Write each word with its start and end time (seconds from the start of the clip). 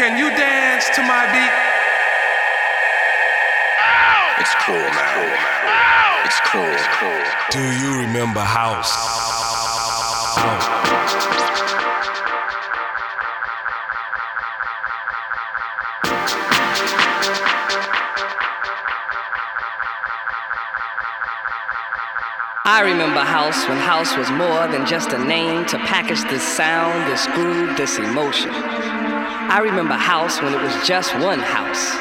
Can 0.00 0.16
you 0.16 0.30
dance 0.30 0.88
to 0.96 1.02
my 1.02 1.26
beat? 1.30 1.52
It's 4.40 4.54
cool, 4.64 4.74
man. 4.96 5.36
It's 6.24 6.40
cool. 6.40 6.64
It's 6.64 6.88
cool. 6.96 7.20
Do 7.50 7.60
you 7.60 8.00
remember 8.06 8.40
house? 8.40 8.96
House. 10.38 10.68
I 22.64 22.80
remember 22.86 23.20
house 23.20 23.68
when 23.68 23.76
house 23.76 24.16
was 24.16 24.30
more 24.30 24.66
than 24.66 24.86
just 24.86 25.12
a 25.12 25.18
name 25.22 25.66
to 25.66 25.76
package 25.80 26.22
this 26.30 26.42
sound, 26.42 27.06
this 27.12 27.26
groove, 27.26 27.76
this 27.76 27.98
emotion. 27.98 29.09
I 29.48 29.60
remember 29.60 29.94
house 29.94 30.42
when 30.42 30.52
it 30.52 30.60
was 30.60 30.74
just 30.86 31.14
one 31.16 31.38
house. 31.38 31.96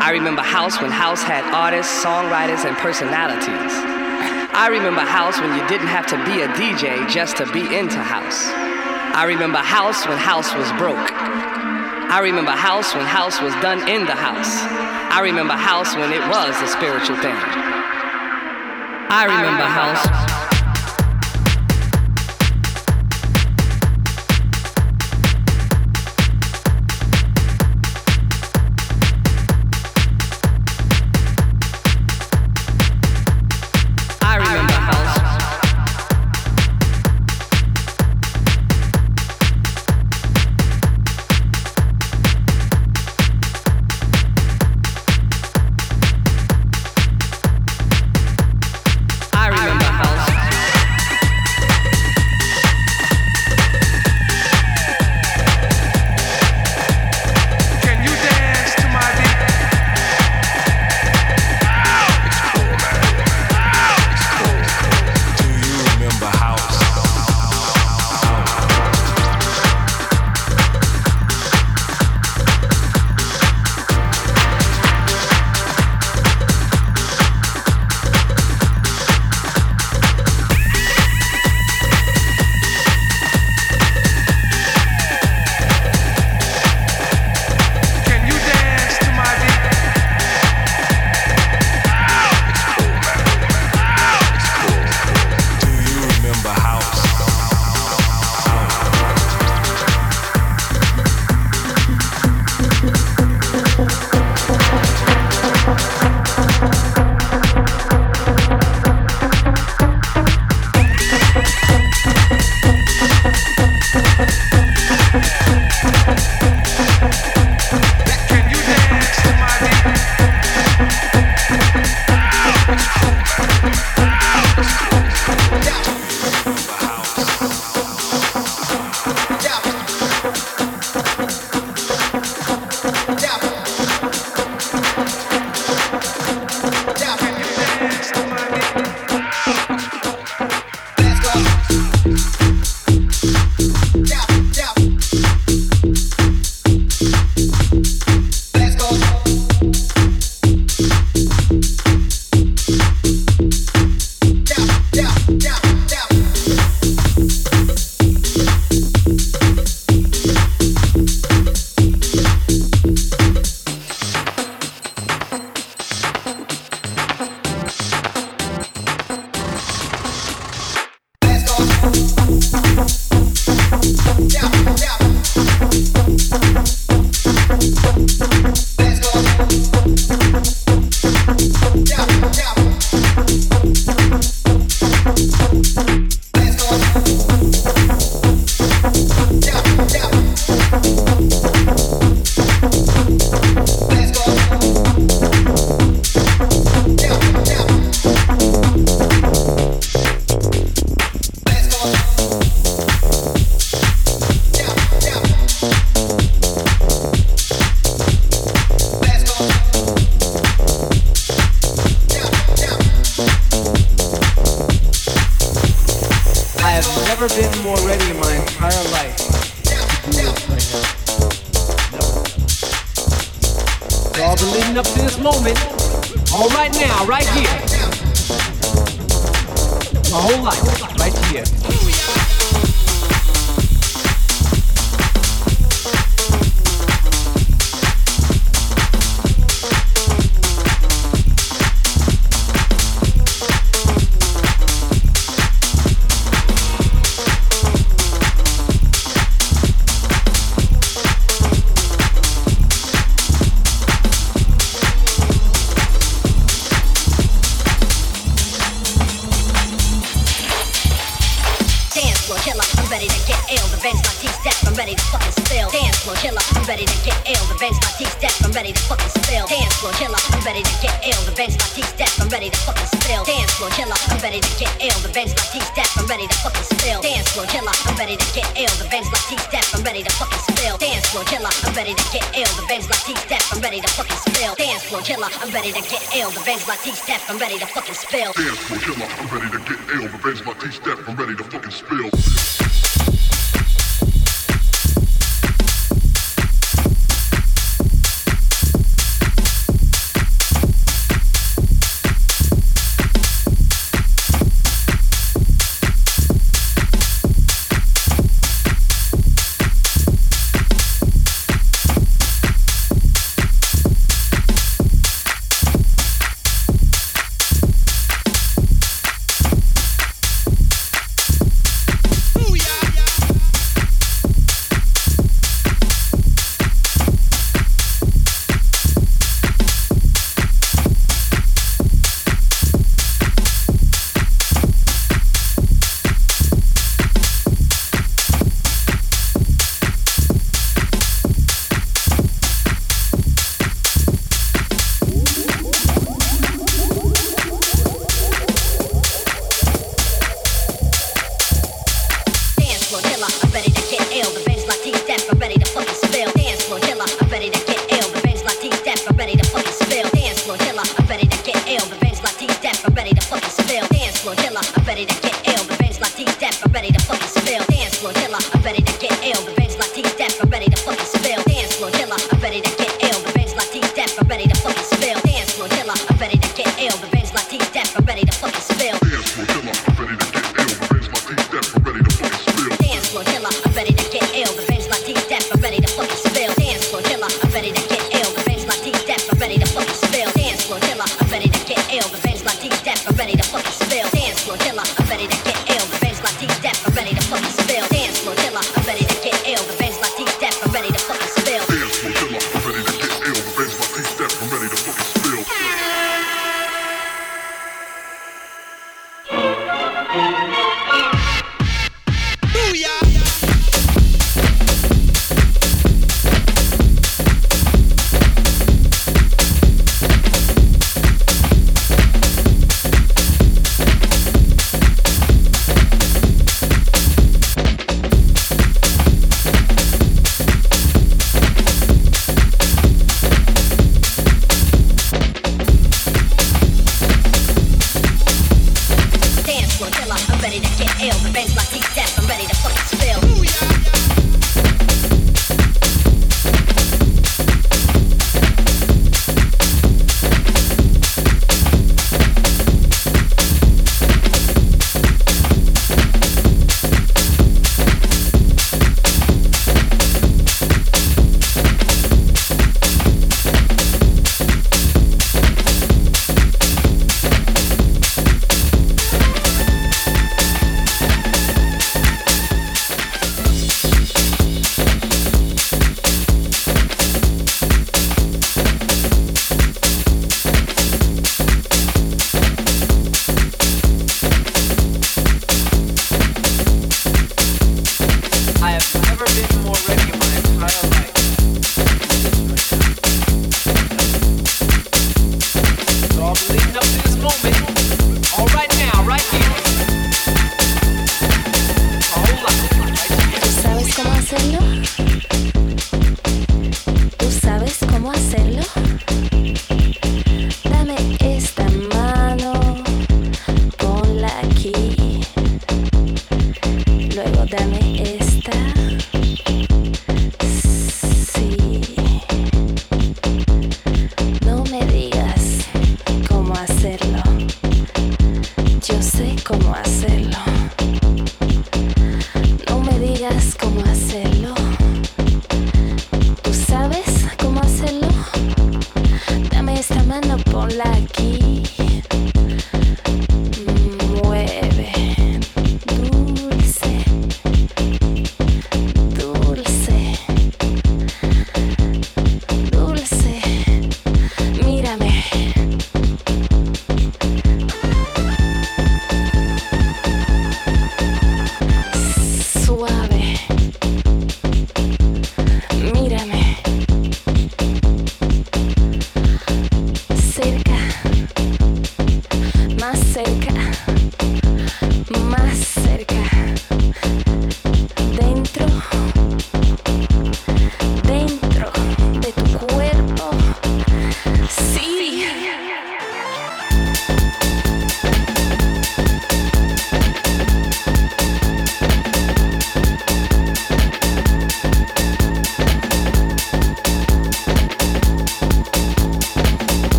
I 0.00 0.10
remember 0.12 0.42
house 0.42 0.80
when 0.80 0.90
house 0.90 1.22
had 1.22 1.44
artists, 1.52 1.92
songwriters, 2.02 2.64
and 2.64 2.76
personalities. 2.78 3.72
I 4.56 4.68
remember 4.70 5.02
house 5.02 5.38
when 5.40 5.52
you 5.52 5.66
didn't 5.68 5.88
have 5.88 6.06
to 6.08 6.16
be 6.24 6.40
a 6.40 6.48
DJ 6.56 7.08
just 7.08 7.36
to 7.36 7.46
be 7.52 7.60
into 7.76 7.98
house. 7.98 8.48
I 9.14 9.24
remember 9.24 9.58
house 9.58 10.06
when 10.06 10.16
house 10.16 10.54
was 10.54 10.70
broke. 10.80 11.12
I 12.08 12.20
remember 12.20 12.52
house 12.52 12.94
when 12.94 13.04
house 13.04 13.40
was 13.40 13.52
done 13.60 13.86
in 13.88 14.06
the 14.06 14.14
house. 14.14 14.64
I 15.12 15.20
remember 15.20 15.54
house 15.54 15.94
when 15.96 16.12
it 16.12 16.24
was 16.28 16.54
a 16.62 16.68
spiritual 16.68 17.16
thing. 17.16 17.36
I 19.08 19.24
remember 19.28 19.64
house. 19.64 20.25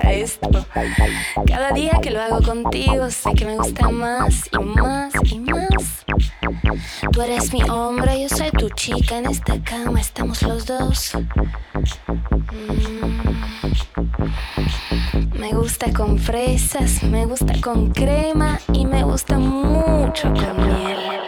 esto. 0.00 0.48
Cada 1.46 1.72
día 1.72 1.98
que 2.02 2.10
lo 2.10 2.20
hago 2.20 2.42
contigo 2.42 3.10
sé 3.10 3.32
que 3.34 3.44
me 3.44 3.56
gusta 3.56 3.88
más 3.90 4.48
y 4.52 4.58
más 4.58 5.12
y 5.24 5.40
más. 5.40 6.04
Tú 7.12 7.22
eres 7.22 7.52
mi 7.52 7.62
hombre, 7.64 8.22
yo 8.22 8.28
soy 8.28 8.50
tu 8.50 8.68
chica. 8.70 9.18
En 9.18 9.26
esta 9.26 9.62
cama 9.62 10.00
estamos 10.00 10.42
los 10.42 10.66
dos. 10.66 11.12
Mm. 12.52 13.22
Me 15.38 15.52
gusta 15.52 15.92
con 15.92 16.18
fresas, 16.18 17.02
me 17.02 17.26
gusta 17.26 17.60
con 17.60 17.90
crema 17.90 18.58
y 18.72 18.86
me 18.86 19.02
gusta 19.02 19.38
mucho 19.38 20.32
con 20.32 20.56
miel. 20.56 21.21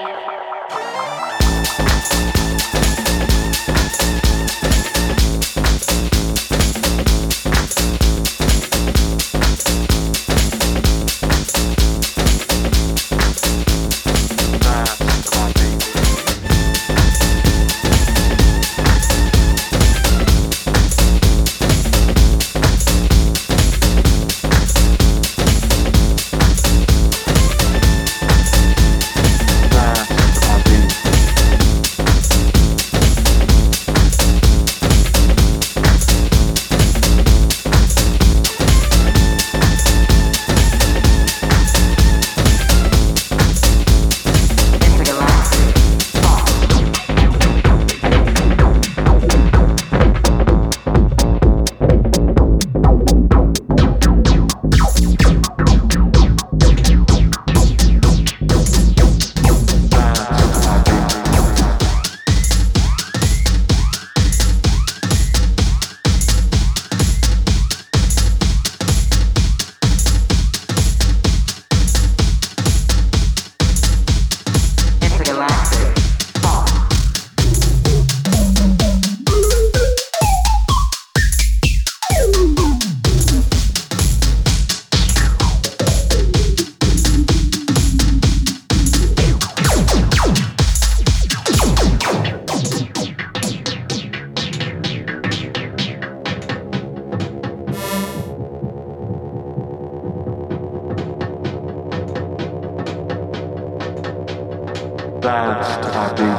clouds 105.25 105.69
that 105.87 105.97
I've 105.97 106.17
been. 106.17 106.34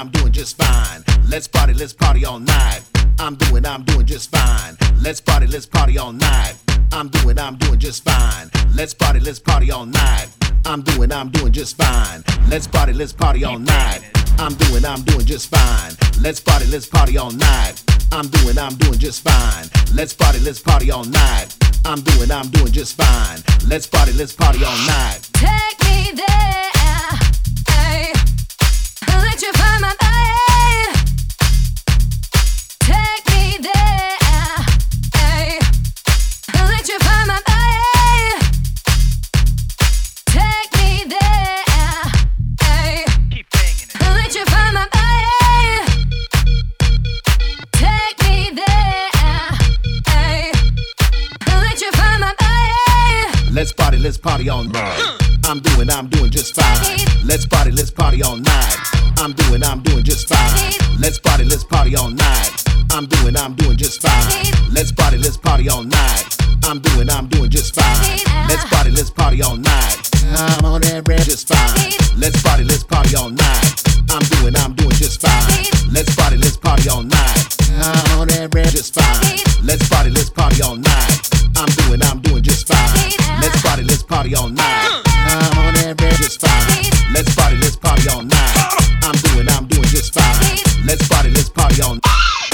I'm 0.00 0.08
doing 0.08 0.32
just 0.32 0.56
fine. 0.56 1.04
Let's 1.28 1.46
party, 1.46 1.74
let's 1.74 1.92
party 1.92 2.24
all 2.24 2.38
night. 2.38 2.80
I'm 3.18 3.34
doing, 3.34 3.66
I'm 3.66 3.82
doing 3.82 4.06
just 4.06 4.30
fine. 4.30 4.78
Let's 5.02 5.20
party, 5.20 5.46
let's 5.46 5.66
party 5.66 5.98
all 5.98 6.12
night. 6.12 6.54
I'm 6.90 7.08
doing, 7.08 7.38
I'm 7.38 7.56
doing 7.56 7.78
just 7.78 8.02
fine. 8.02 8.50
Let's 8.74 8.94
party, 8.94 9.20
let's 9.20 9.38
party 9.38 9.70
all 9.70 9.84
night. 9.84 10.28
I'm 10.64 10.80
doing, 10.80 11.12
I'm 11.12 11.28
doing 11.28 11.52
just 11.52 11.76
fine. 11.76 12.24
Let's 12.48 12.66
party, 12.66 12.94
let's 12.94 13.12
party 13.12 13.44
all 13.44 13.58
night. 13.58 14.00
I'm 14.38 14.54
doing, 14.54 14.86
I'm 14.86 15.02
doing 15.02 15.26
just 15.26 15.50
fine. 15.50 15.92
Let's 16.22 16.40
party, 16.40 16.66
let's 16.66 16.86
party 16.86 17.18
all 17.18 17.30
night. 17.30 17.82
I'm 18.10 18.28
doing, 18.28 18.58
I'm 18.58 18.74
doing 18.76 18.98
just 18.98 19.22
fine. 19.22 19.68
Let's 19.94 20.14
party, 20.14 20.38
let's 20.40 20.60
party 20.60 20.90
all 20.90 21.04
night. 21.04 21.56
I'm 21.84 22.00
doing, 22.00 22.30
I'm 22.30 22.48
doing 22.48 22.72
just 22.72 22.96
fine. 22.96 23.40
Let's 23.68 23.86
party, 23.86 24.12
let's 24.12 24.32
party 24.32 24.64
all 24.64 24.78
night. 24.86 25.28
Take 25.34 25.80
me 25.84 26.12
there, 26.12 26.29
Let's 53.52 53.72
party, 53.72 53.98
let's 53.98 54.16
party 54.16 54.48
all 54.48 54.64
night. 54.64 55.18
I'm 55.44 55.60
doing, 55.60 55.90
I'm 55.90 56.08
doing 56.08 56.30
just 56.30 56.54
fine. 56.54 56.98
Let's 57.24 57.46
party, 57.46 57.70
let's 57.72 57.90
party 57.90 58.22
all 58.22 58.36
night. 58.36 58.99
I'm 59.20 59.34
doing, 59.34 59.62
I'm 59.62 59.82
doing 59.82 60.02
just 60.02 60.30
fine. 60.30 60.72
Let's 60.98 61.18
party, 61.18 61.44
let's 61.44 61.62
party 61.62 61.94
all 61.94 62.08
night. 62.08 62.64
I'm 62.90 63.04
doing, 63.04 63.36
I'm 63.36 63.54
doing 63.54 63.76
just 63.76 64.00
fine. 64.00 64.72
Let's 64.72 64.92
party, 64.92 65.18
let's 65.18 65.36
party 65.36 65.68
all 65.68 65.82
night. 65.82 66.24
I'm 66.64 66.80
doing, 66.80 67.10
I'm 67.10 67.28
doing 67.28 67.50
just 67.50 67.74
fine. 67.74 68.18
Let's 68.48 68.64
party, 68.64 68.90
let's 68.90 69.10
party 69.10 69.42
all 69.42 69.56
night. 69.56 70.08
I'm 70.24 70.64
on 70.64 70.80
that 70.80 71.06
red 71.06 71.20
just 71.20 71.46
fine. 71.46 71.92
Let's 72.16 72.40
party, 72.42 72.64
let's 72.64 72.82
party 72.82 73.14
all 73.14 73.28
night. 73.28 73.84
I'm 74.08 74.24
doing, 74.40 74.56
I'm 74.56 74.72
doing 74.72 74.96
just 74.96 75.20
fine. 75.20 75.68
Let's 75.92 76.16
party, 76.16 76.38
let's 76.38 76.56
party 76.56 76.88
all 76.88 77.02
night. 77.02 77.44
I'm 77.76 78.20
on 78.20 78.28
that 78.28 78.54
red 78.54 78.72
just 78.72 78.94
fine. 78.94 79.36
Let's 79.62 79.86
party, 79.86 80.08
let's 80.08 80.30
party 80.30 80.62
all 80.62 80.76
night. 80.76 81.20
I'm 81.60 81.68
doing, 81.84 82.00
I'm 82.02 82.20
doing 82.22 82.42
just 82.42 82.66
fine. 82.66 83.12
Let's 83.42 83.60
party, 83.60 83.82
let's 83.84 84.02
party 84.02 84.34
all 84.34 84.48
night. 84.48 85.02
I'm 85.04 85.58
on 85.58 85.74
that 85.74 86.00
red 86.00 86.16
just 86.16 86.40
fine. 86.40 86.88
Let's 87.12 87.34
party, 87.36 87.56
let's 87.60 87.76
party 87.76 88.08
all 88.08 88.22
night. 88.22 88.59
Fine. 90.10 90.86
Let's 90.86 91.08
party, 91.08 91.30
let's 91.30 91.48
party 91.48 91.82
all 91.82 91.94
night. 91.94 92.02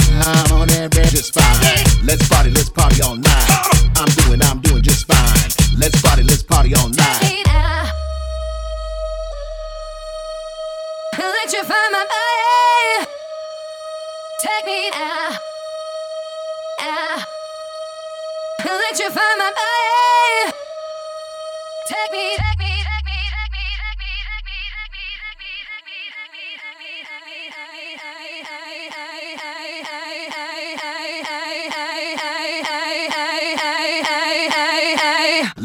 I'm 0.09 0.51
on 0.53 0.67
that 0.69 0.95
red 0.95 1.09
just 1.09 1.33
fine. 1.33 2.05
Let's 2.05 2.27
party, 2.29 2.49
let's 2.51 2.69
party 2.69 3.01
all 3.01 3.15
night. 3.15 3.49
I'm 3.95 4.07
doing, 4.23 4.41
I'm 4.41 4.59
doing 4.61 4.83
just 4.83 5.05
fine. 5.07 5.49
Let's 5.77 6.01
party, 6.01 6.23
let's 6.23 6.43
party 6.43 6.73
all 6.75 6.89
night. 6.89 7.43
Electrify 11.17 11.83
my 11.91 12.05
body. 12.11 13.07
Take 14.41 14.65
me 14.65 14.89
out. 14.93 15.37
out. 16.81 17.25
Electrify 18.65 19.31
my 19.39 19.51
body. 19.57 20.53
Take 21.87 22.11
me, 22.11 22.37
take 22.37 22.59
me, 22.59 22.76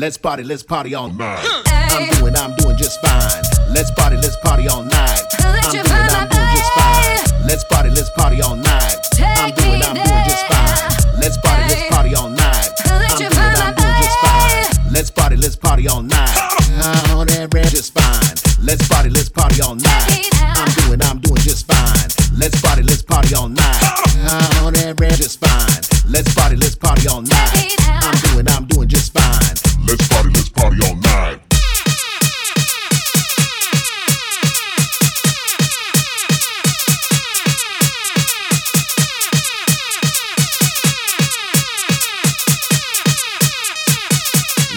Let's 0.02 0.18
party, 0.18 0.42
let's 0.42 0.64
party 0.64 0.96
all 0.96 1.10
night. 1.10 1.46
I'm 1.68 2.10
doing, 2.18 2.34
I'm 2.34 2.52
doing 2.56 2.76
just 2.76 3.00
fine. 3.02 3.42
Let's 3.72 3.88
party, 3.92 4.16
let's 4.16 4.34
party 4.42 4.66
all 4.66 4.82
night. 4.82 5.22
I'm 5.38 5.70
doing, 5.70 5.86
I'm 5.86 6.26
doing 6.26 6.50
just 6.58 6.72
fine. 6.74 7.46
Let's 7.46 7.62
party, 7.70 7.90
let's 7.90 8.10
party 8.10 8.42
all 8.42 8.56
night. 8.56 8.96
I'm 9.20 9.54
doing, 9.54 9.80
I'm 9.80 9.94
doing 9.94 10.24
just 10.26 10.44
fine. 10.50 11.20
Let's 11.22 11.38
party, 11.38 11.62
let's 11.70 11.86
party 11.88 12.14
all 12.16 12.28
night. 12.30 12.70
I'm 12.84 13.16
doing, 13.16 13.30
I'm 13.30 13.74
doing 13.78 13.94
just 14.02 14.18
fine. 14.18 14.92
Let's 14.92 15.10
party, 15.12 15.36
let's 15.36 15.54
party 15.54 15.86
all 15.86 16.02
night. 16.02 16.36
I'm 16.82 17.18
on 17.18 17.28
that 17.28 17.54
red 17.54 17.68
just 17.70 17.94
fine. 17.94 18.34
Let's 18.60 18.88
party, 18.88 19.08
let's 19.08 19.28
party 19.28 19.62
all 19.62 19.76
night. 19.76 20.30
I'm 20.34 20.66
doing, 20.82 21.00
I'm 21.00 21.20
doing 21.20 21.42
just 21.46 21.70
fine. 21.70 22.10
Let's 22.36 22.60
party, 22.60 22.82
let's 22.82 23.02
party 23.02 23.36
all 23.36 23.48
night. 23.48 23.82
I'm 24.26 24.66
on 24.66 24.72
that 24.74 24.98
red 24.98 25.14
just 25.14 25.38
fine. 25.38 26.10
Let's 26.10 26.34
party, 26.34 26.56
let's 26.56 26.74
party 26.74 27.06
all 27.06 27.22
night. 27.22 27.61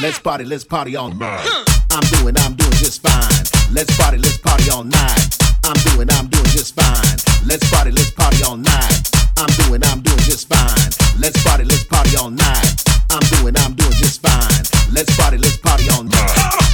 Let's 0.06 0.20
party, 0.20 0.46
let's 0.46 0.64
party 0.64 0.96
all 0.96 1.10
night. 1.10 1.50
I'm 1.90 2.04
doing, 2.20 2.38
I'm 2.38 2.54
doing 2.54 2.72
just 2.74 3.02
fine. 3.02 3.74
Let's 3.74 3.98
party, 3.98 4.20
let's 4.20 4.38
party 4.38 4.70
all 4.70 4.84
night. 4.84 5.36
I'm 5.64 5.74
doing, 5.82 6.12
I'm 6.12 6.28
doing 6.28 6.46
just 6.46 6.76
fine. 6.76 7.18
Let's 7.48 7.68
party, 7.72 7.90
let's 7.90 8.12
party 8.12 8.44
all 8.44 8.56
night. 8.56 9.10
I'm 9.36 9.50
doing, 9.66 9.84
I'm 9.84 10.02
doing 10.02 10.20
just 10.20 10.48
fine. 10.48 10.78
Let's 11.20 11.44
party, 11.44 11.64
let's 11.64 11.86
party 11.86 12.18
all 12.18 12.30
night. 12.30 12.84
I'm 13.10 13.20
doing, 13.32 13.58
I'm 13.58 13.74
doing 13.74 13.94
just 13.94 14.22
fine. 14.22 14.94
Let's 14.94 15.18
party, 15.18 15.40
let's 15.40 15.58
party 15.58 15.90
all 15.90 16.04
night. 16.04 16.65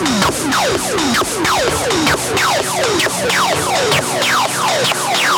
you. 5.24 5.29